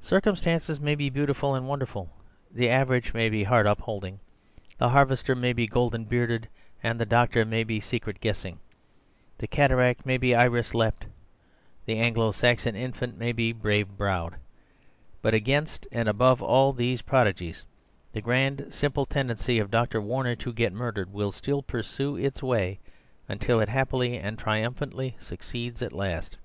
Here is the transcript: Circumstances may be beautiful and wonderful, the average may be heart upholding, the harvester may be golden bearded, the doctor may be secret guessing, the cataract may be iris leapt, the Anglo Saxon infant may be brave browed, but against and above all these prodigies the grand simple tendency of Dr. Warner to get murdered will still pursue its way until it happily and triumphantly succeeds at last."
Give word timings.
Circumstances 0.00 0.80
may 0.80 0.96
be 0.96 1.08
beautiful 1.08 1.54
and 1.54 1.68
wonderful, 1.68 2.10
the 2.50 2.68
average 2.68 3.14
may 3.14 3.28
be 3.28 3.44
heart 3.44 3.64
upholding, 3.64 4.18
the 4.78 4.88
harvester 4.88 5.36
may 5.36 5.52
be 5.52 5.68
golden 5.68 6.04
bearded, 6.04 6.48
the 6.82 7.06
doctor 7.06 7.44
may 7.44 7.62
be 7.62 7.78
secret 7.78 8.18
guessing, 8.18 8.58
the 9.38 9.46
cataract 9.46 10.04
may 10.04 10.16
be 10.18 10.34
iris 10.34 10.74
leapt, 10.74 11.06
the 11.86 11.96
Anglo 11.96 12.32
Saxon 12.32 12.74
infant 12.74 13.16
may 13.16 13.30
be 13.30 13.52
brave 13.52 13.90
browed, 13.96 14.34
but 15.22 15.32
against 15.32 15.86
and 15.92 16.08
above 16.08 16.42
all 16.42 16.72
these 16.72 17.00
prodigies 17.02 17.64
the 18.12 18.20
grand 18.20 18.66
simple 18.74 19.06
tendency 19.06 19.60
of 19.60 19.70
Dr. 19.70 20.00
Warner 20.00 20.34
to 20.34 20.52
get 20.52 20.72
murdered 20.72 21.12
will 21.12 21.30
still 21.30 21.62
pursue 21.62 22.16
its 22.16 22.42
way 22.42 22.80
until 23.28 23.60
it 23.60 23.68
happily 23.68 24.18
and 24.18 24.36
triumphantly 24.40 25.14
succeeds 25.20 25.82
at 25.82 25.92
last." 25.92 26.36